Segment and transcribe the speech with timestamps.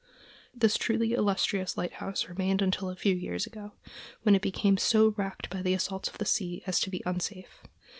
[0.51, 3.73] This truly illustrious lighthouse remained until a few years ago,
[4.23, 7.61] when it became so racked by the assaults of the sea as to be unsafe.